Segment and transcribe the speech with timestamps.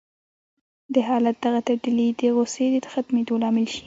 [0.93, 3.79] د حالت دغه تبديلي د غوسې د ختمېدو لامل شي.